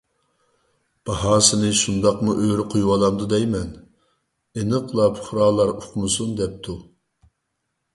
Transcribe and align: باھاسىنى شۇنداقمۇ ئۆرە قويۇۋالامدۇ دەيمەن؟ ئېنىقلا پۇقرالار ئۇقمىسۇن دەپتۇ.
باھاسىنى 1.09 1.69
شۇنداقمۇ 1.81 2.35
ئۆرە 2.47 2.67
قويۇۋالامدۇ 2.75 3.29
دەيمەن؟ 3.37 3.71
ئېنىقلا 3.79 5.11
پۇقرالار 5.23 5.77
ئۇقمىسۇن 5.79 6.39
دەپتۇ. 6.45 6.81